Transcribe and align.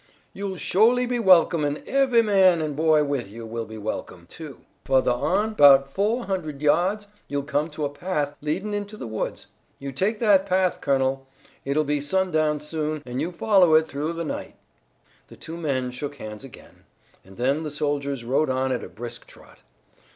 "You'll 0.33 0.57
sho'ly 0.57 1.05
be 1.05 1.19
welcome 1.19 1.63
an' 1.63 1.77
ev'y 1.85 2.23
man 2.23 2.59
an' 2.59 2.73
boy 2.73 3.03
with 3.03 3.29
you 3.29 3.45
will 3.45 3.67
be 3.67 3.77
welcome, 3.77 4.25
too. 4.25 4.61
Fuhthah 4.83 5.13
on, 5.13 5.53
'bout 5.53 5.93
foah 5.93 6.25
hund'ed 6.25 6.59
yahds, 6.59 7.05
you'll 7.27 7.43
come 7.43 7.69
to 7.69 7.85
a 7.85 7.89
path 7.89 8.35
leadin' 8.41 8.73
into 8.73 8.97
the 8.97 9.05
woods. 9.05 9.45
You 9.77 9.91
take 9.91 10.17
that 10.17 10.47
path, 10.47 10.81
colonel. 10.81 11.27
It'll 11.65 11.83
be 11.83 12.01
sundown 12.01 12.59
soon, 12.61 13.03
an' 13.05 13.19
you 13.19 13.31
follow 13.31 13.75
it 13.75 13.89
th'ough 13.89 14.11
the 14.15 14.25
night." 14.25 14.55
The 15.27 15.35
two 15.37 15.55
men 15.55 15.91
shook 15.91 16.15
hands 16.15 16.43
again, 16.43 16.85
and 17.23 17.37
then 17.37 17.61
the 17.61 17.69
soldiers 17.69 18.23
rode 18.23 18.49
on 18.49 18.71
at 18.71 18.83
a 18.83 18.89
brisk 18.89 19.27
trot. 19.27 19.59